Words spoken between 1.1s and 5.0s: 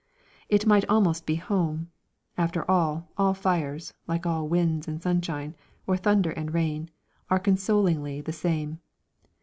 be home (after all, all fires, like all winds and